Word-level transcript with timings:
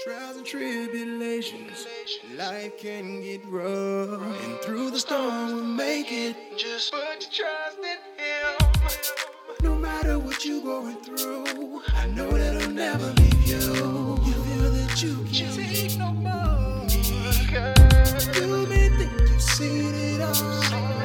Trials 0.00 0.36
and 0.38 0.46
tribulations, 0.46 1.86
life 2.34 2.76
can 2.78 3.20
get 3.22 3.44
rough. 3.46 4.20
And 4.42 4.58
through 4.60 4.90
the 4.90 4.98
storm, 4.98 5.46
we'll 5.46 5.64
make 5.64 6.10
it. 6.10 6.34
Just 6.56 6.92
put 6.92 7.20
your 7.20 7.46
trust 7.46 7.78
in 7.78 7.98
Him. 8.18 8.56
No 9.62 9.76
matter 9.76 10.18
what 10.18 10.44
you're 10.44 10.62
going 10.62 10.96
through, 10.96 11.82
I 11.94 12.06
know 12.08 12.30
that 12.32 12.62
I'll 12.62 12.70
never 12.70 13.12
leave 13.12 13.46
you. 13.46 13.58
You 14.24 14.32
feel 14.32 14.70
that 14.72 15.02
you 15.02 15.24
can't 15.30 15.54
take 15.54 15.98
no 15.98 16.10
more. 16.12 16.86
You 18.34 18.66
may 18.66 18.88
think 18.88 19.12
you've 19.20 19.42
seen 19.42 19.94
it 19.94 20.20
all. 20.22 21.01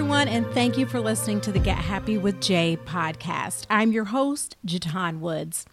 Everyone, 0.00 0.28
and 0.28 0.46
thank 0.54 0.78
you 0.78 0.86
for 0.86 0.98
listening 0.98 1.42
to 1.42 1.52
the 1.52 1.58
Get 1.58 1.76
Happy 1.76 2.16
with 2.16 2.40
Jay 2.40 2.78
podcast. 2.86 3.66
I'm 3.68 3.92
your 3.92 4.06
host, 4.06 4.56
Jatan 4.64 5.18
Woods. 5.18 5.66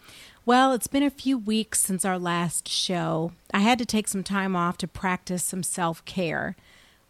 Well, 0.45 0.73
it's 0.73 0.87
been 0.87 1.01
a 1.01 1.09
few 1.09 1.37
weeks 1.37 1.79
since 1.79 2.03
our 2.03 2.19
last 2.19 2.67
show. 2.67 3.31
I 3.53 3.59
had 3.59 3.79
to 3.79 3.85
take 3.85 4.09
some 4.09 4.25
time 4.25 4.53
off 4.53 4.77
to 4.79 4.87
practice 4.87 5.45
some 5.45 5.63
self 5.63 6.03
care. 6.03 6.57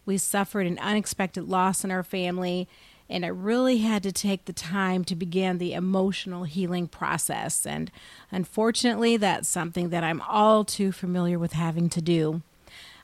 We 0.06 0.16
suffered 0.16 0.68
an 0.68 0.78
unexpected 0.78 1.48
loss 1.48 1.82
in 1.82 1.90
our 1.90 2.04
family, 2.04 2.68
and 3.10 3.24
I 3.24 3.28
really 3.28 3.78
had 3.78 4.04
to 4.04 4.12
take 4.12 4.44
the 4.44 4.52
time 4.52 5.02
to 5.06 5.16
begin 5.16 5.58
the 5.58 5.74
emotional 5.74 6.44
healing 6.44 6.86
process. 6.86 7.66
And 7.66 7.90
unfortunately, 8.30 9.16
that's 9.16 9.48
something 9.48 9.88
that 9.88 10.04
I'm 10.04 10.22
all 10.28 10.64
too 10.64 10.92
familiar 10.92 11.36
with 11.36 11.54
having 11.54 11.88
to 11.88 12.00
do. 12.00 12.42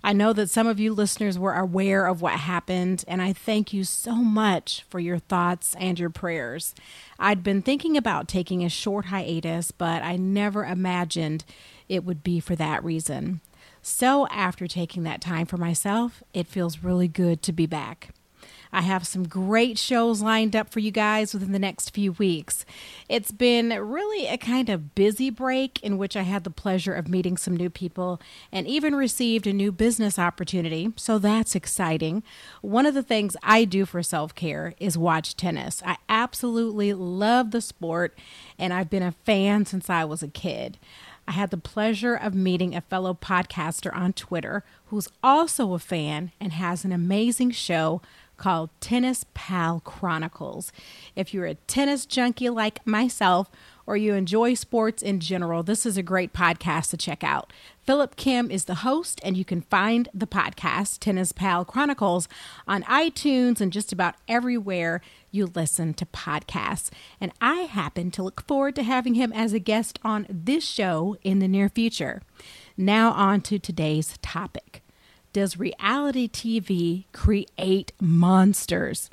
I 0.07 0.13
know 0.13 0.35
that 0.35 0.51
some 0.51 0.67
of 0.67 0.79
you 0.79 0.93
listeners 0.93 1.39
were 1.39 1.55
aware 1.55 2.05
of 2.05 2.21
what 2.21 2.35
happened, 2.35 3.07
and 3.09 3.23
I 3.23 3.33
thank 3.33 3.73
you 3.73 3.85
so 3.85 4.17
much 4.17 4.85
for 4.91 5.01
your 5.01 5.19
thoughts 5.19 5.75
and 5.79 5.99
your 5.99 6.11
prayers. 6.11 6.75
I'd 7.19 7.43
been 7.43 7.63
thinking 7.63 7.97
about 7.97 8.29
taking 8.29 8.63
a 8.63 8.69
short 8.69 9.07
hiatus, 9.07 9.71
but 9.71 10.03
I 10.03 10.17
never 10.17 10.67
imagined 10.67 11.47
it 11.89 12.05
would 12.05 12.23
be 12.23 12.39
for 12.39 12.55
that 12.55 12.85
reason. 12.85 13.41
So, 13.81 14.27
after 14.27 14.67
taking 14.67 15.05
that 15.05 15.23
time 15.23 15.47
for 15.47 15.57
myself, 15.57 16.23
it 16.35 16.47
feels 16.47 16.85
really 16.85 17.09
good 17.09 17.43
to 17.43 17.53
be 17.53 17.65
back. 17.65 18.11
I 18.75 18.81
have 18.81 19.07
some 19.07 19.29
great 19.29 19.79
shows 19.79 20.21
lined 20.21 20.57
up 20.57 20.69
for 20.69 20.81
you 20.81 20.91
guys 20.91 21.33
within 21.33 21.53
the 21.53 21.61
next 21.61 21.91
few 21.91 22.13
weeks. 22.13 22.67
It's 23.09 23.31
been 23.31 23.69
really 23.69 24.27
a 24.27 24.37
kind 24.37 24.69
of 24.69 24.97
busy 24.97 25.31
break 25.31 25.81
in 25.83 25.97
which 25.97 26.17
I 26.17 26.23
had 26.23 26.43
the 26.43 26.51
pleasure 26.51 26.93
of 26.93 27.09
meeting 27.09 27.37
some 27.37 27.57
new 27.57 27.71
people 27.71 28.21
and 28.51 28.67
even 28.67 28.97
received 28.97 29.47
a 29.47 29.53
new 29.53 29.71
business 29.71 30.19
opportunity, 30.19 30.93
so 30.97 31.21
that's 31.21 31.55
exciting. 31.55 32.25
One 32.63 32.85
of 32.85 32.95
the 32.95 33.03
things 33.03 33.37
I 33.45 33.65
do 33.65 33.87
for 33.87 34.03
self 34.03 34.35
care 34.35 34.75
is 34.81 34.99
watch 34.99 35.37
tennis. 35.37 35.81
I 35.87 35.99
absolutely 36.09 36.93
love 36.93 37.53
the 37.53 37.61
sport, 37.61 38.19
and 38.59 38.73
I've 38.73 38.91
been 38.91 39.05
a 39.05 39.13
fan 39.25 39.67
since 39.67 39.89
I 39.89 40.05
was 40.05 40.23
a 40.25 40.29
kid. 40.29 40.79
I 41.27 41.33
had 41.33 41.51
the 41.51 41.57
pleasure 41.57 42.15
of 42.15 42.35
meeting 42.35 42.75
a 42.75 42.81
fellow 42.81 43.15
podcaster 43.15 43.95
on 43.97 44.13
Twitter 44.13 44.63
who's 44.87 45.09
also 45.23 45.73
a 45.73 45.79
fan 45.79 46.33
and 46.41 46.53
has 46.53 46.85
an 46.85 46.93
amazing 46.93 47.53
show 47.53 48.03
called 48.37 48.71
Tennis 48.81 49.25
Pal 49.35 49.81
Chronicles. 49.81 50.73
If 51.15 51.33
you're 51.33 51.47
a 51.47 51.55
tennis 51.55 52.07
junkie 52.07 52.51
like 52.51 52.87
myself, 52.87 53.51
or 53.87 53.97
you 53.97 54.15
enjoy 54.15 54.55
sports 54.55 55.03
in 55.03 55.21
general, 55.21 55.63
this 55.63 55.85
is 55.85 55.97
a 55.97 56.03
great 56.03 56.33
podcast 56.33 56.91
to 56.91 56.97
check 56.97 57.23
out. 57.23 57.53
Philip 57.83 58.17
Kim 58.17 58.51
is 58.51 58.65
the 58.65 58.77
host, 58.77 59.21
and 59.23 59.37
you 59.37 59.45
can 59.45 59.61
find 59.61 60.09
the 60.15 60.27
podcast, 60.27 61.01
Tennis 61.01 61.33
Pal 61.33 61.65
Chronicles, 61.65 62.29
on 62.67 62.83
iTunes 62.85 63.61
and 63.61 63.73
just 63.73 63.93
about 63.93 64.15
everywhere 64.27 65.03
you 65.31 65.51
listen 65.55 65.93
to 65.95 66.07
podcasts. 66.07 66.91
And 67.21 67.33
I 67.41 67.63
happen 67.63 68.11
to 68.13 68.23
look 68.23 68.47
forward 68.47 68.75
to 68.77 68.83
having 68.83 69.15
him 69.15 69.33
as 69.33 69.53
a 69.53 69.59
guest 69.59 69.99
on 70.03 70.27
this 70.31 70.65
show 70.65 71.17
in 71.23 71.41
the 71.41 71.49
near 71.49 71.69
future. 71.69 72.23
Now, 72.77 73.11
on 73.13 73.43
to 73.43 73.59
today's 73.59 74.17
topic 74.23 74.84
Does 75.35 75.59
reality 75.59 76.29
TV 76.29 77.07
create 77.11 77.93
monsters? 78.01 79.11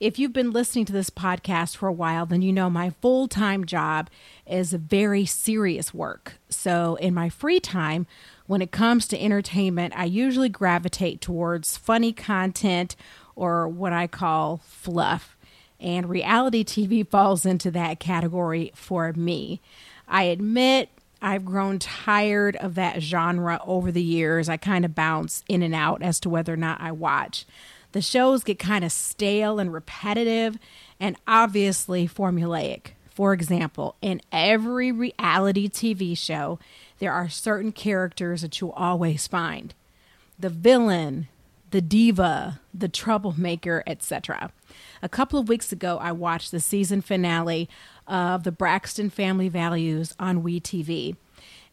If 0.00 0.18
you've 0.18 0.32
been 0.32 0.52
listening 0.52 0.86
to 0.86 0.92
this 0.94 1.10
podcast 1.10 1.76
for 1.76 1.86
a 1.86 1.92
while, 1.92 2.24
then 2.24 2.40
you 2.40 2.50
know 2.50 2.70
my 2.70 2.94
full 3.02 3.28
time 3.28 3.66
job 3.66 4.08
is 4.46 4.72
very 4.72 5.26
serious 5.26 5.92
work. 5.92 6.38
So, 6.48 6.94
in 6.94 7.12
my 7.12 7.28
free 7.28 7.60
time, 7.60 8.06
when 8.46 8.62
it 8.62 8.70
comes 8.70 9.06
to 9.08 9.22
entertainment, 9.22 9.92
I 9.94 10.06
usually 10.06 10.48
gravitate 10.48 11.20
towards 11.20 11.76
funny 11.76 12.14
content 12.14 12.96
or 13.36 13.68
what 13.68 13.92
I 13.92 14.06
call 14.06 14.62
fluff. 14.64 15.36
And 15.78 16.08
reality 16.08 16.64
TV 16.64 17.06
falls 17.06 17.44
into 17.44 17.70
that 17.72 18.00
category 18.00 18.72
for 18.74 19.12
me. 19.12 19.60
I 20.08 20.22
admit 20.22 20.88
I've 21.22 21.44
grown 21.44 21.78
tired 21.78 22.56
of 22.56 22.74
that 22.76 23.02
genre 23.02 23.60
over 23.66 23.92
the 23.92 24.02
years. 24.02 24.48
I 24.48 24.56
kind 24.56 24.84
of 24.84 24.94
bounce 24.94 25.44
in 25.48 25.62
and 25.62 25.74
out 25.74 26.02
as 26.02 26.18
to 26.20 26.30
whether 26.30 26.54
or 26.54 26.56
not 26.56 26.80
I 26.80 26.92
watch. 26.92 27.46
The 27.92 28.00
shows 28.00 28.44
get 28.44 28.58
kind 28.58 28.84
of 28.84 28.92
stale 28.92 29.58
and 29.58 29.72
repetitive 29.72 30.58
and 30.98 31.16
obviously 31.26 32.08
formulaic. 32.08 32.92
For 33.10 33.32
example, 33.32 33.96
in 34.00 34.22
every 34.32 34.92
reality 34.92 35.68
TV 35.68 36.16
show, 36.16 36.58
there 37.00 37.12
are 37.12 37.28
certain 37.28 37.72
characters 37.72 38.42
that 38.42 38.60
you'll 38.60 38.70
always 38.70 39.26
find 39.26 39.74
the 40.38 40.48
villain, 40.48 41.28
the 41.70 41.82
diva, 41.82 42.60
the 42.72 42.88
troublemaker, 42.88 43.82
etc. 43.86 44.50
A 45.02 45.08
couple 45.08 45.38
of 45.38 45.48
weeks 45.48 45.70
ago, 45.72 45.98
I 45.98 46.12
watched 46.12 46.50
the 46.50 46.60
season 46.60 47.02
finale 47.02 47.68
of 48.10 48.42
the 48.42 48.52
Braxton 48.52 49.08
Family 49.08 49.48
Values 49.48 50.14
on 50.18 50.42
WeTV, 50.42 51.16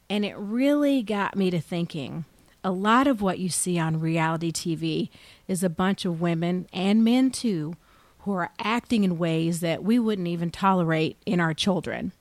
and 0.10 0.24
it 0.24 0.38
really 0.38 1.02
got 1.02 1.36
me 1.36 1.50
to 1.50 1.60
thinking. 1.60 2.24
A 2.64 2.72
lot 2.72 3.08
of 3.08 3.22
what 3.22 3.40
you 3.40 3.50
see 3.50 3.80
on 3.80 4.00
reality 4.00 4.52
TV 4.52 5.10
is 5.48 5.64
a 5.64 5.70
bunch 5.70 6.06
of 6.06 6.22
women 6.22 6.68
and 6.72 7.04
men 7.04 7.32
too 7.32 7.76
who 8.20 8.34
are 8.34 8.52
acting 8.60 9.04
in 9.04 9.18
ways 9.18 9.62
that 9.62 9.84
we 9.84 9.98
wouldn't 9.98 10.28
even 10.28 10.52
tolerate 10.52 11.18
in 11.26 11.40
our 11.40 11.54
children. 11.54 12.12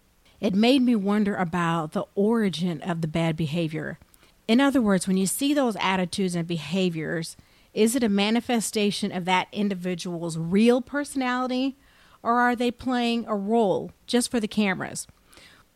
It 0.41 0.55
made 0.55 0.83
me 0.83 0.95
wonder 0.95 1.37
about 1.37 1.93
the 1.93 2.05
origin 2.15 2.81
of 2.83 3.01
the 3.01 3.09
bad 3.09 3.37
behavior. 3.37 3.99
In 4.49 4.61
other 4.61 4.81
words, 4.81 5.07
when 5.07 5.17
you 5.17 5.27
see 5.27 5.53
those 5.53 5.77
attitudes 5.77 6.35
and 6.35 6.47
behaviors, 6.47 7.37
is 7.75 7.97
it 7.97 8.05
a 8.05 8.09
manifestation 8.09 9.13
of 9.13 9.25
that 9.25 9.49
individual's 9.53 10.39
real 10.39 10.81
personality, 10.81 11.77
or 12.27 12.41
are 12.41 12.57
they 12.57 12.73
playing 12.73 13.25
a 13.29 13.37
role 13.37 13.93
just 14.09 14.33
for 14.33 14.41
the 14.41 14.49
cameras? 14.49 15.07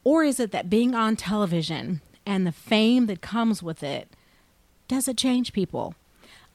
Or 0.03 0.25
is 0.25 0.41
it 0.41 0.51
that 0.51 0.69
being 0.69 0.97
on 0.97 1.15
television 1.15 2.01
and 2.27 2.45
the 2.45 2.51
fame 2.51 3.07
that 3.07 3.21
comes 3.21 3.63
with 3.63 3.85
it, 3.85 4.09
does 4.89 5.07
it 5.07 5.17
change 5.17 5.53
people? 5.53 5.95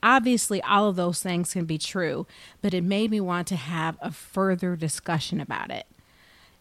Obviously, 0.03 0.61
all 0.63 0.89
of 0.89 0.97
those 0.97 1.22
things 1.22 1.53
can 1.53 1.63
be 1.63 1.78
true, 1.78 2.28
but 2.61 2.73
it 2.73 2.84
made 2.84 3.09
me 3.09 3.22
want 3.22 3.47
to 3.47 3.55
have 3.55 3.97
a 4.01 4.11
further 4.11 4.75
discussion 4.75 5.39
about 5.39 5.72
it. 5.72 5.85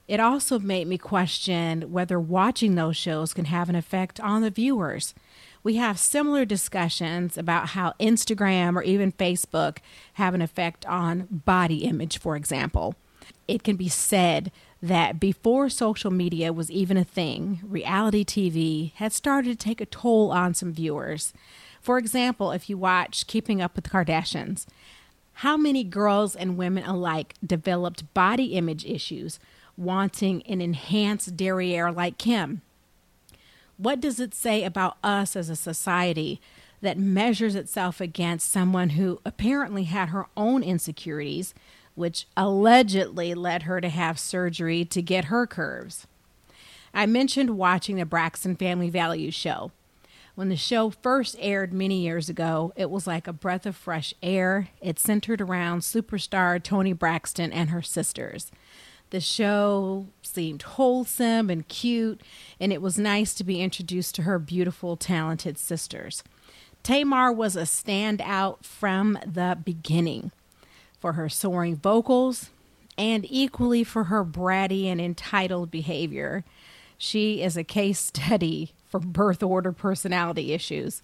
It 0.07 0.21
also 0.21 0.61
made 0.61 0.87
me 0.87 0.97
question 0.97 1.91
whether 1.91 2.21
watching 2.21 2.77
those 2.77 2.97
shows 2.97 3.35
can 3.35 3.47
have 3.47 3.69
an 3.69 3.75
effect 3.75 4.21
on 4.21 4.43
the 4.43 4.51
viewers. 4.51 5.13
We 5.65 5.75
have 5.75 5.99
similar 5.99 6.45
discussions 6.45 7.37
about 7.37 7.71
how 7.71 7.95
Instagram 7.99 8.77
or 8.77 8.83
even 8.85 9.11
Facebook 9.11 9.79
have 10.15 10.35
an 10.35 10.43
effect 10.43 10.87
on 10.87 11.27
body 11.45 11.79
image, 11.79 12.21
for 12.21 12.37
example. 12.37 12.95
It 13.47 13.63
can 13.63 13.77
be 13.77 13.89
said 13.89 14.51
that 14.83 15.19
before 15.19 15.69
social 15.69 16.11
media 16.11 16.53
was 16.53 16.71
even 16.71 16.97
a 16.97 17.05
thing, 17.05 17.61
reality 17.63 18.25
TV 18.25 18.93
had 18.95 19.13
started 19.13 19.59
to 19.59 19.65
take 19.65 19.81
a 19.81 19.87
toll 19.87 20.31
on 20.31 20.55
some 20.55 20.73
viewers. 20.73 21.33
For 21.81 21.99
example, 21.99 22.51
if 22.53 22.69
you 22.69 22.77
watch 22.79 23.27
Keeping 23.27 23.61
Up 23.61 23.75
with 23.77 23.85
the 23.85 23.91
Kardashians, 23.91 24.67
how 25.39 25.57
many 25.57 25.85
girls 25.85 26.37
and 26.37 26.57
women 26.57 26.85
alike 26.85 27.35
developed 27.45 28.13
body 28.15 28.55
image 28.55 28.85
issues, 28.85 29.39
wanting 29.77 30.43
an 30.43 30.61
enhanced 30.61 31.37
derriere 31.37 31.91
like 31.91 32.19
Kim? 32.19 32.63
What 33.77 34.01
does 34.01 34.21
it 34.21 34.35
say 34.35 34.63
about 34.65 34.97
us 35.03 35.35
as 35.35 35.51
a 35.51 35.57
society 35.57 36.41
that 36.81 36.99
measures 36.99 37.55
itself 37.55 38.01
against 38.01 38.53
someone 38.53 38.91
who 38.91 39.21
apparently 39.25 39.85
had 39.85 40.11
her 40.11 40.27
own 40.37 40.63
insecurities, 40.63 41.55
which 41.95 42.27
allegedly 42.37 43.35
led 43.35 43.63
her 43.63 43.81
to 43.81 43.89
have 43.89 44.19
surgery 44.19 44.85
to 44.85 45.03
get 45.03 45.27
her 45.27 45.47
curves? 45.47 46.07
I 46.93 47.07
mentioned 47.07 47.57
watching 47.59 47.97
the 47.97 48.07
Braxton 48.07 48.57
Family 48.57 48.91
Values 48.91 49.35
show. 49.35 49.73
When 50.35 50.49
the 50.49 50.57
show 50.57 50.91
first 50.91 51.37
aired 51.39 51.73
many 51.73 52.01
years 52.01 52.29
ago, 52.29 52.73
it 52.75 52.91
was 52.91 53.07
like 53.07 53.29
a 53.29 53.33
breath 53.33 53.67
of 53.67 53.77
fresh 53.77 54.15
air. 54.23 54.69
It 54.81 54.99
centered 54.99 55.41
around 55.41 55.81
superstar 55.81 56.61
Toni 56.63 56.93
Braxton 56.93 57.53
and 57.53 57.71
her 57.71 57.83
sisters. 57.83 58.51
The 59.11 59.21
show 59.21 60.07
seemed 60.23 60.63
wholesome 60.63 61.51
and 61.51 61.69
cute, 61.69 62.21
and 62.59 62.73
it 62.73 62.83
was 62.83 62.99
nice 62.99 63.33
to 63.35 63.45
be 63.45 63.61
introduced 63.61 64.17
to 64.17 64.23
her 64.23 64.41
beautiful, 64.41 64.97
talented 64.97 65.57
sisters. 65.57 66.25
Tamar 66.83 67.33
was 67.33 67.55
a 67.55 67.63
standout 67.63 68.65
from 68.65 69.19
the 69.25 69.57
beginning 69.65 70.33
for 71.05 71.13
her 71.13 71.29
soaring 71.29 71.77
vocals 71.77 72.49
and 72.97 73.27
equally 73.29 73.85
for 73.85 74.05
her 74.05 74.25
bratty 74.25 74.87
and 74.87 75.03
entitled 75.03 75.71
behavior. 75.71 76.45
She 76.97 77.43
is 77.43 77.59
a 77.59 77.63
case 77.63 77.99
study 78.01 78.73
for 78.89 79.01
birth 79.01 79.43
order 79.43 79.71
personality 79.71 80.55
issues. 80.55 81.03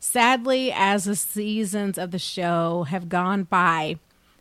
Sadly, 0.00 0.72
as 0.74 1.04
the 1.04 1.14
seasons 1.14 1.98
of 1.98 2.12
the 2.12 2.18
show 2.18 2.84
have 2.84 3.10
gone 3.10 3.42
by, 3.42 3.96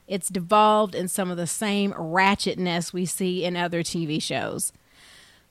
it's 0.08 0.30
devolved 0.30 0.96
in 0.96 1.10
some 1.10 1.30
of 1.30 1.36
the 1.36 1.46
same 1.46 1.92
ratchetness 1.92 2.94
we 2.94 3.06
see 3.06 3.44
in 3.44 3.58
other 3.58 3.84
TV 3.84 4.22
shows. 4.22 4.72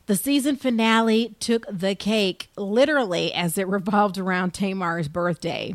The 0.07 0.17
season 0.17 0.57
finale 0.57 1.37
took 1.39 1.67
the 1.71 1.95
cake, 1.95 2.49
literally, 2.57 3.31
as 3.35 3.59
it 3.59 3.69
revolved 3.69 4.17
around 4.17 4.55
Tamar's 4.55 5.09
birthday. 5.09 5.75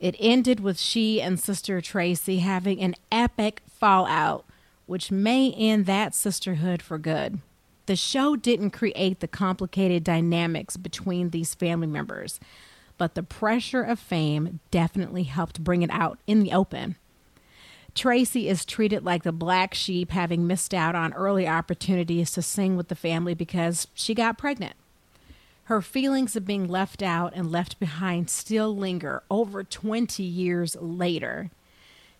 It 0.00 0.16
ended 0.18 0.58
with 0.58 0.80
she 0.80 1.22
and 1.22 1.38
sister 1.38 1.80
Traci 1.80 2.40
having 2.40 2.80
an 2.80 2.96
epic 3.12 3.62
fallout, 3.68 4.44
which 4.86 5.12
may 5.12 5.52
end 5.52 5.86
that 5.86 6.14
sisterhood 6.14 6.82
for 6.82 6.98
good 6.98 7.40
the 7.90 7.96
show 7.96 8.36
didn't 8.36 8.70
create 8.70 9.18
the 9.18 9.26
complicated 9.26 10.04
dynamics 10.04 10.76
between 10.76 11.30
these 11.30 11.56
family 11.56 11.88
members, 11.88 12.38
but 12.98 13.16
the 13.16 13.22
pressure 13.24 13.82
of 13.82 13.98
fame 13.98 14.60
definitely 14.70 15.24
helped 15.24 15.64
bring 15.64 15.82
it 15.82 15.90
out 15.90 16.20
in 16.24 16.38
the 16.38 16.52
open. 16.52 16.94
Tracy 17.92 18.48
is 18.48 18.64
treated 18.64 19.04
like 19.04 19.24
the 19.24 19.32
black 19.32 19.74
sheep, 19.74 20.12
having 20.12 20.46
missed 20.46 20.72
out 20.72 20.94
on 20.94 21.12
early 21.14 21.48
opportunities 21.48 22.30
to 22.30 22.42
sing 22.42 22.76
with 22.76 22.86
the 22.86 22.94
family 22.94 23.34
because 23.34 23.88
she 23.92 24.14
got 24.14 24.38
pregnant. 24.38 24.74
Her 25.70 25.80
feelings 25.80 26.34
of 26.34 26.44
being 26.44 26.66
left 26.66 27.00
out 27.00 27.32
and 27.36 27.52
left 27.52 27.78
behind 27.78 28.28
still 28.28 28.76
linger 28.76 29.22
over 29.30 29.62
20 29.62 30.20
years 30.20 30.76
later. 30.80 31.52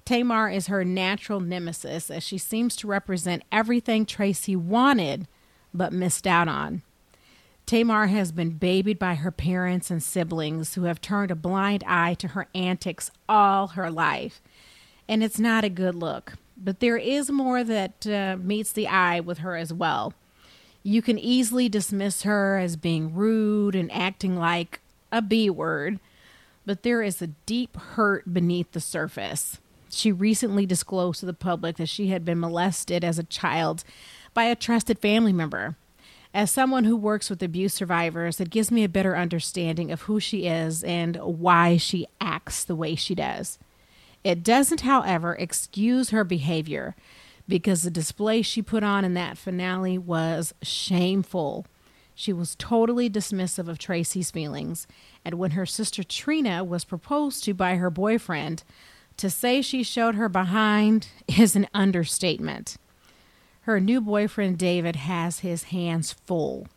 Tamar 0.05 0.49
is 0.49 0.69
her 0.69 0.85
natural 0.85 1.41
nemesis 1.41 2.13
as 2.13 2.23
she 2.23 2.39
seems 2.39 2.77
to 2.77 2.87
represent 2.87 3.43
everything 3.51 4.07
Traci 4.07 4.55
wanted 4.55 5.27
but 5.75 5.93
missed 5.93 6.29
out 6.29 6.47
on. 6.47 6.83
Tamar 7.67 8.07
has 8.07 8.31
been 8.31 8.51
babied 8.51 9.01
by 9.01 9.17
her 9.17 9.33
parents 9.33 9.91
and 9.91 10.01
siblings 10.01 10.75
who 10.75 10.85
have 10.85 11.01
turned 11.01 11.33
a 11.33 11.35
blind 11.35 11.83
eye 11.89 12.15
to 12.15 12.29
her 12.29 12.47
antics 12.55 13.11
all 13.29 13.67
her 13.67 13.91
life. 13.91 14.41
And 15.09 15.25
it's 15.25 15.41
not 15.41 15.65
a 15.65 15.69
good 15.69 15.97
look. 15.97 16.35
But 16.57 16.79
there 16.79 16.99
is 16.99 17.33
more 17.33 17.65
that 17.65 18.07
uh, 18.07 18.37
meets 18.41 18.71
the 18.71 18.87
eye 18.87 19.19
with 19.19 19.39
her 19.39 19.57
as 19.57 19.73
well. 19.73 20.15
You 20.83 21.03
can 21.03 21.19
easily 21.19 21.69
dismiss 21.69 22.23
her 22.23 22.59
as 22.59 22.77
being 22.77 23.15
rude 23.15 23.75
and 23.75 23.93
acting 23.93 24.37
like 24.37 24.81
a 25.13 25.21
B 25.21 25.51
word, 25.51 26.01
but 26.65 26.83
there 26.83 27.03
is 27.03 27.21
a 27.21 27.29
deep 27.47 27.77
hurt 27.77 28.33
beneath 28.33 28.73
the 28.73 28.81
surface. 28.81 29.59
She 29.91 30.13
recently 30.13 30.67
disclosed 30.67 31.21
to 31.21 31.27
the 31.27 31.35
public 31.35 31.77
that 31.77 31.89
she 31.89 32.09
had 32.09 32.25
been 32.25 32.41
molested 32.41 33.05
as 33.05 33.19
a 33.19 33.25
child 33.25 33.85
by 34.33 34.45
a 34.45 34.57
trusted 34.57 34.99
family 34.99 35.33
member. 35.33 35.77
As 36.33 36.51
someone 36.51 36.85
who 36.85 36.97
works 36.97 37.29
with 37.29 37.43
abuse 37.43 37.75
survivors, 37.75 38.41
it 38.41 38.51
gives 38.51 38.71
me 38.71 38.85
a 38.85 38.89
better 38.89 39.17
understanding 39.17 39.91
of 39.91 40.03
who 40.03 40.21
she 40.21 40.47
is 40.47 40.85
and 40.85 41.17
why 41.17 41.77
she 41.77 42.07
acts 42.21 42.63
the 42.63 42.77
way 42.77 42.95
she 42.95 43.17
does. 43.17 43.59
It 44.23 44.45
doesn't, 44.45 44.83
however, 44.83 45.35
excuse 45.35 46.11
her 46.11 46.25
behavior 46.25 46.95
because 47.51 47.83
the 47.83 47.91
display 47.91 48.41
she 48.41 48.63
put 48.63 48.83
on 48.83 49.05
in 49.05 49.13
that 49.15 49.37
finale 49.37 49.99
was 49.99 50.55
shameful. 50.63 51.67
She 52.15 52.33
was 52.33 52.55
totally 52.55 53.11
dismissive 53.11 53.69
of 53.69 53.79
Traci's 53.79 54.31
feelings, 54.31 54.87
and 55.25 55.35
when 55.35 55.51
her 55.51 55.67
sister 55.67 56.03
Trina 56.03 56.63
was 56.63 56.85
proposed 56.85 57.45
to 57.45 57.53
by 57.53 57.77
her 57.77 57.91
boyfriend, 57.91 58.63
to 59.17 59.29
say 59.29 59.61
she 59.61 59.83
showed 59.83 60.15
her 60.15 60.29
behind 60.29 61.09
is 61.39 61.57
an 61.57 61.67
understatement. 61.75 62.77
Her 63.63 63.81
new 63.81 64.01
boyfriend, 64.01 64.57
David, 64.57 64.97
has 64.97 65.41
his 65.41 65.65
hands 65.65 66.15
full. 66.25 66.69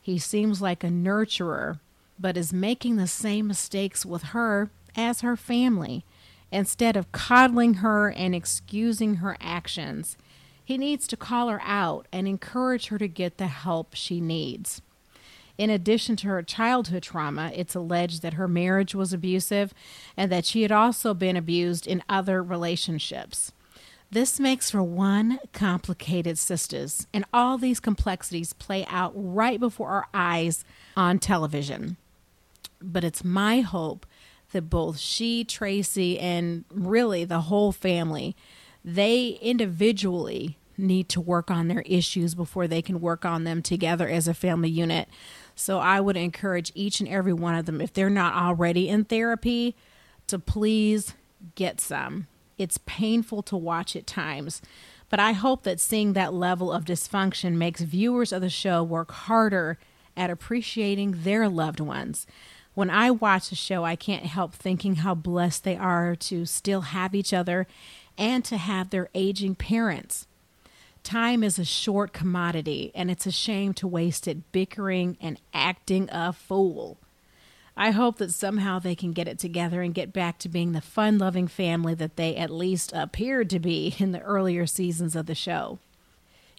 He 0.00 0.18
seems 0.18 0.62
like 0.62 0.84
a 0.84 0.88
nurturer, 0.88 1.80
but 2.18 2.36
is 2.36 2.52
making 2.52 2.96
the 2.96 3.08
same 3.08 3.48
mistakes 3.48 4.04
with 4.06 4.22
her 4.24 4.70
as 4.94 5.22
her 5.22 5.36
family. 5.36 6.04
Instead 6.50 6.96
of 6.96 7.12
coddling 7.12 7.74
her 7.74 8.10
and 8.10 8.34
excusing 8.34 9.16
her 9.16 9.36
actions, 9.40 10.16
he 10.64 10.78
needs 10.78 11.06
to 11.06 11.16
call 11.16 11.48
her 11.48 11.60
out 11.62 12.06
and 12.12 12.26
encourage 12.26 12.88
her 12.88 12.98
to 12.98 13.08
get 13.08 13.38
the 13.38 13.46
help 13.46 13.94
she 13.94 14.20
needs. 14.20 14.82
In 15.56 15.70
addition 15.70 16.14
to 16.16 16.28
her 16.28 16.42
childhood 16.42 17.02
trauma, 17.02 17.50
it's 17.54 17.74
alleged 17.74 18.22
that 18.22 18.34
her 18.34 18.46
marriage 18.46 18.94
was 18.94 19.12
abusive 19.12 19.74
and 20.16 20.30
that 20.30 20.44
she 20.44 20.62
had 20.62 20.70
also 20.70 21.14
been 21.14 21.36
abused 21.36 21.86
in 21.86 22.02
other 22.08 22.42
relationships. 22.42 23.52
This 24.10 24.40
makes 24.40 24.70
for 24.70 24.82
one 24.82 25.38
complicated 25.52 26.38
sisters, 26.38 27.06
and 27.12 27.26
all 27.30 27.58
these 27.58 27.80
complexities 27.80 28.54
play 28.54 28.86
out 28.88 29.12
right 29.14 29.60
before 29.60 29.88
our 29.88 30.06
eyes 30.14 30.64
on 30.96 31.18
television. 31.18 31.98
But 32.80 33.04
it's 33.04 33.22
my 33.22 33.60
hope 33.60 34.06
that 34.52 34.70
both 34.70 34.98
she, 34.98 35.44
Traci, 35.44 36.20
and 36.20 36.64
really 36.70 37.24
the 37.24 37.42
whole 37.42 37.72
family, 37.72 38.34
they 38.84 39.38
individually 39.42 40.58
need 40.78 41.08
to 41.08 41.20
work 41.20 41.50
on 41.50 41.68
their 41.68 41.82
issues 41.82 42.34
before 42.34 42.68
they 42.68 42.80
can 42.80 43.00
work 43.00 43.24
on 43.24 43.44
them 43.44 43.60
together 43.60 44.08
as 44.08 44.28
a 44.28 44.34
family 44.34 44.70
unit. 44.70 45.08
So 45.54 45.80
I 45.80 46.00
would 46.00 46.16
encourage 46.16 46.70
each 46.74 47.00
and 47.00 47.08
every 47.08 47.32
one 47.32 47.56
of 47.56 47.66
them, 47.66 47.80
if 47.80 47.92
they're 47.92 48.08
not 48.08 48.34
already 48.34 48.88
in 48.88 49.04
therapy, 49.04 49.74
to 50.28 50.38
please 50.38 51.14
get 51.56 51.80
some. 51.80 52.28
It's 52.56 52.78
painful 52.86 53.42
to 53.44 53.56
watch 53.56 53.96
at 53.96 54.06
times, 54.06 54.62
but 55.08 55.20
I 55.20 55.32
hope 55.32 55.64
that 55.64 55.80
seeing 55.80 56.12
that 56.12 56.32
level 56.32 56.72
of 56.72 56.84
dysfunction 56.84 57.54
makes 57.54 57.80
viewers 57.80 58.32
of 58.32 58.40
the 58.40 58.50
show 58.50 58.82
work 58.82 59.10
harder 59.10 59.78
at 60.16 60.30
appreciating 60.30 61.22
their 61.22 61.48
loved 61.48 61.80
ones. 61.80 62.26
When 62.78 62.90
I 62.90 63.10
watch 63.10 63.48
the 63.48 63.56
show, 63.56 63.82
I 63.82 63.96
can't 63.96 64.26
help 64.26 64.54
thinking 64.54 64.94
how 64.94 65.16
blessed 65.16 65.64
they 65.64 65.76
are 65.76 66.14
to 66.14 66.46
still 66.46 66.82
have 66.82 67.12
each 67.12 67.34
other 67.34 67.66
and 68.16 68.44
to 68.44 68.56
have 68.56 68.90
their 68.90 69.08
aging 69.16 69.56
parents. 69.56 70.28
Time 71.02 71.42
is 71.42 71.58
a 71.58 71.64
short 71.64 72.12
commodity, 72.12 72.92
and 72.94 73.10
it's 73.10 73.26
a 73.26 73.32
shame 73.32 73.74
to 73.74 73.88
waste 73.88 74.28
it 74.28 74.52
bickering 74.52 75.16
and 75.20 75.40
acting 75.52 76.08
a 76.12 76.32
fool. 76.32 76.98
I 77.76 77.90
hope 77.90 78.18
that 78.18 78.30
somehow 78.30 78.78
they 78.78 78.94
can 78.94 79.10
get 79.10 79.26
it 79.26 79.40
together 79.40 79.82
and 79.82 79.92
get 79.92 80.12
back 80.12 80.38
to 80.38 80.48
being 80.48 80.70
the 80.70 80.80
fun 80.80 81.18
loving 81.18 81.48
family 81.48 81.94
that 81.94 82.14
they 82.14 82.36
at 82.36 82.48
least 82.48 82.92
appeared 82.94 83.50
to 83.50 83.58
be 83.58 83.96
in 83.98 84.12
the 84.12 84.22
earlier 84.22 84.68
seasons 84.68 85.16
of 85.16 85.26
the 85.26 85.34
show. 85.34 85.80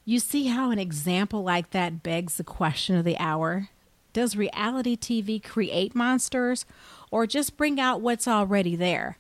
You 0.04 0.20
see 0.20 0.48
how 0.48 0.70
an 0.72 0.80
example 0.80 1.44
like 1.44 1.70
that 1.70 2.04
begs 2.04 2.36
the 2.36 2.44
question 2.44 2.98
of 2.98 3.06
the 3.06 3.18
hour? 3.20 3.70
Does 4.14 4.36
reality 4.36 4.96
TV 4.96 5.44
create 5.44 5.96
monsters 5.96 6.66
or 7.12 7.28
just 7.28 7.58
bring 7.58 7.80
out 7.80 8.02
what's 8.02 8.28
already 8.28 8.76
there? 8.76 9.18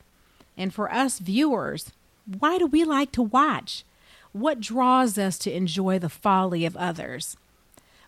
And 0.58 0.74
for 0.74 0.92
us 0.92 1.20
viewers, 1.20 1.92
why 2.26 2.58
do 2.58 2.66
we 2.66 2.84
like 2.84 3.12
to 3.14 3.22
watch? 3.22 3.84
What 4.32 4.60
draws 4.60 5.18
us 5.18 5.38
to 5.40 5.52
enjoy 5.52 6.00
the 6.00 6.10
folly 6.10 6.66
of 6.66 6.78
others? 6.78 7.38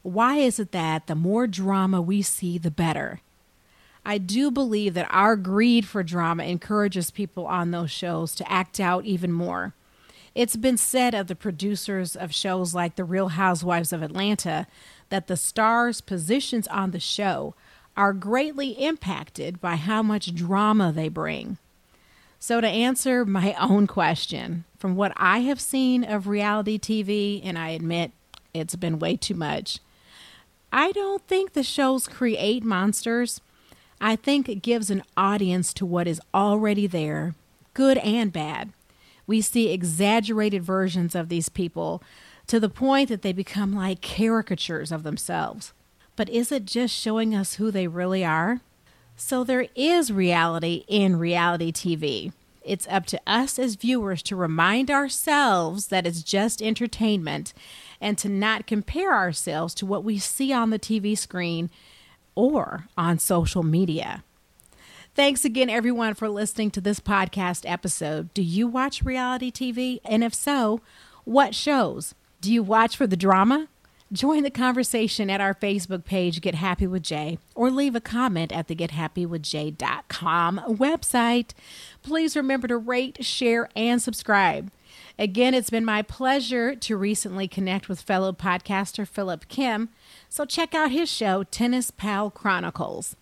Why 0.04 0.38
is 0.38 0.60
it 0.60 0.72
that 0.72 1.08
the 1.08 1.16
more 1.16 1.48
drama 1.48 2.02
we 2.02 2.22
see, 2.22 2.58
the 2.58 2.72
better? 2.72 3.22
I 4.04 4.18
do 4.18 4.50
believe 4.50 4.96
that 4.96 5.08
our 5.12 5.36
greed 5.36 5.86
for 5.86 6.02
drama 6.02 6.44
encourages 6.44 7.12
people 7.12 7.46
on 7.46 7.72
those 7.72 7.92
shows 7.92 8.34
to 8.36 8.52
act 8.52 8.80
out 8.80 9.06
even 9.06 9.32
more. 9.32 9.74
It's 10.34 10.56
been 10.56 10.78
said 10.78 11.14
of 11.14 11.28
the 11.28 11.36
producers 11.36 12.16
of 12.16 12.34
shows 12.34 12.74
like 12.74 12.96
The 12.96 13.04
Real 13.04 13.30
Housewives 13.30 13.92
of 13.92 14.02
Atlanta 14.02 14.66
that 15.10 15.28
the 15.28 15.36
stars' 15.36 16.00
positions 16.00 16.68
on 16.68 16.92
the 16.92 17.00
show 17.02 17.54
are 17.98 18.14
greatly 18.14 18.70
impacted 18.72 19.60
by 19.60 19.76
how 19.76 20.02
much 20.02 20.34
drama 20.34 20.94
they 20.94 21.10
bring. 21.10 21.58
So, 22.40 22.62
to 22.62 22.68
answer 22.68 23.26
my 23.26 23.54
own 23.60 23.88
question, 23.88 24.64
from 24.78 24.96
what 24.96 25.12
I 25.18 25.40
have 25.40 25.60
seen 25.60 26.04
of 26.04 26.28
reality 26.28 26.80
TV, 26.80 27.42
and 27.44 27.58
I 27.58 27.70
admit 27.70 28.12
it's 28.54 28.76
been 28.76 29.00
way 29.00 29.18
too 29.18 29.36
much, 29.36 29.80
I 30.72 30.94
don't 30.94 31.28
think 31.28 31.52
the 31.52 31.64
shows 31.64 32.08
create 32.08 32.64
monsters. 32.64 33.42
I 34.00 34.16
think 34.16 34.48
it 34.48 34.62
gives 34.64 34.90
an 34.90 35.04
audience 35.18 35.74
to 35.76 35.86
what 35.86 36.08
is 36.08 36.22
already 36.34 36.88
there, 36.88 37.36
good 37.74 37.98
and 37.98 38.32
bad. 38.32 38.72
We 39.28 39.42
see 39.42 39.72
exaggerated 39.72 40.64
versions 40.64 41.16
of 41.16 41.30
these 41.30 41.50
people 41.50 42.04
to 42.48 42.60
the 42.60 42.70
point 42.70 43.10
that 43.10 43.22
they 43.22 43.34
become 43.34 43.74
like 43.74 44.02
caricatures 44.02 44.92
of 44.92 45.04
themselves. 45.04 45.74
But 46.16 46.30
is 46.30 46.52
it 46.52 46.66
just 46.66 46.94
showing 46.94 47.34
us 47.34 47.56
who 47.56 47.72
they 47.72 47.88
really 47.88 48.26
are? 48.26 48.62
So 49.16 49.44
there 49.44 49.68
is 49.76 50.12
reality 50.12 50.84
in 50.88 51.18
reality 51.18 51.72
TV. 51.72 52.34
It's 52.64 52.88
up 52.90 53.06
to 53.08 53.22
us 53.26 53.58
as 53.58 53.76
viewers 53.76 54.22
to 54.24 54.36
remind 54.36 54.92
ourselves 54.92 55.88
that 55.88 56.06
it's 56.06 56.22
just 56.22 56.62
entertainment 56.62 57.54
and 58.00 58.18
to 58.20 58.30
not 58.30 58.68
compare 58.68 59.14
ourselves 59.14 59.74
to 59.76 59.86
what 59.86 60.04
we 60.04 60.18
see 60.18 60.54
on 60.54 60.70
the 60.70 60.80
TV 60.80 61.18
screen 61.18 61.70
or 62.36 62.86
on 62.98 63.18
social 63.18 63.64
media. 63.64 64.24
Thanks 65.14 65.44
again, 65.44 65.70
everyone, 65.70 66.14
for 66.14 66.30
listening 66.30 66.72
to 66.72 66.80
this 66.80 67.02
podcast 67.02 67.70
episode. 67.70 68.34
Do 68.34 68.42
you 68.42 68.66
watch 68.66 69.04
reality 69.04 69.52
TV? 69.52 70.00
And 70.06 70.24
if 70.24 70.34
so, 70.34 70.80
what 71.26 71.54
shows? 71.54 72.16
Do 72.40 72.52
you 72.52 72.64
watch 72.64 72.96
for 72.96 73.06
the 73.06 73.18
drama? 73.18 73.68
Join 74.14 74.44
the 74.44 74.50
conversation 74.50 75.30
at 75.30 75.42
our 75.42 75.54
Facebook 75.54 76.06
page, 76.06 76.40
Get 76.40 76.56
Happy 76.56 76.88
with 76.88 77.04
Jay, 77.04 77.40
or 77.56 77.70
leave 77.70 77.94
a 77.94 78.00
comment 78.00 78.54
at 78.54 78.70
the 78.70 78.76
GetHappyWithJay.com 78.76 80.62
website. 80.68 81.52
Please 82.02 82.38
remember 82.38 82.70
to 82.70 82.78
rate, 82.78 83.26
share, 83.26 83.68
and 83.76 84.02
subscribe. 84.02 84.72
Again, 85.20 85.54
it's 85.54 85.70
been 85.70 85.84
my 85.84 86.04
pleasure 86.04 86.74
to 86.74 86.96
recently 86.96 87.50
connect 87.50 87.90
with 87.90 88.02
fellow 88.02 88.32
podcaster 88.32 89.06
Philip 89.06 89.50
Kim, 89.50 89.90
so 90.30 90.46
check 90.46 90.74
out 90.74 90.92
his 90.92 91.12
show, 91.12 91.44
Tennis 91.44 91.92
Pal 91.92 92.32
Chronicles. 92.32 93.18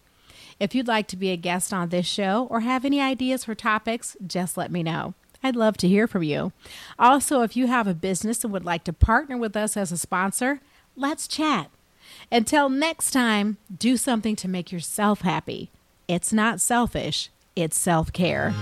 If 0.60 0.76
you'd 0.76 0.88
like 0.88 1.08
to 1.08 1.18
be 1.18 1.30
a 1.32 1.38
guest 1.38 1.74
on 1.74 1.90
this 1.90 2.06
show 2.06 2.48
or 2.50 2.60
have 2.62 2.84
any 2.84 3.00
ideas 3.00 3.46
for 3.46 3.56
topics, 3.56 4.18
just 4.26 4.58
let 4.58 4.72
me 4.72 4.84
know. 4.84 5.14
I'd 5.42 5.56
love 5.56 5.78
to 5.78 5.88
hear 5.88 6.06
from 6.06 6.24
you. 6.24 6.52
Also, 6.98 7.42
if 7.42 7.56
you 7.56 7.68
have 7.68 7.88
a 7.88 7.94
business 7.94 8.44
and 8.44 8.52
would 8.52 8.66
like 8.66 8.84
to 8.84 8.94
partner 8.94 9.38
with 9.38 9.56
us 9.56 9.78
as 9.78 9.92
a 9.92 9.98
sponsor, 9.98 10.60
let's 10.98 11.28
chat. 11.30 11.72
Until 12.32 12.70
next 12.70 13.12
time, 13.12 13.58
do 13.76 13.96
something 13.96 14.36
to 14.36 14.50
make 14.50 14.72
yourself 14.72 15.22
happy. 15.22 15.70
It's 16.08 16.34
not 16.34 16.60
selfish, 16.60 17.30
it's 17.56 17.78
self 17.78 18.12
care. 18.12 18.54